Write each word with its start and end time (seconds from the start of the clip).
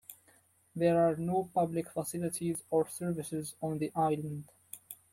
There 0.75 0.99
are 0.99 1.15
no 1.17 1.51
public 1.53 1.87
facilities 1.91 2.63
or 2.71 2.89
services 2.89 3.53
on 3.61 3.77
the 3.77 3.91
island. 3.95 4.45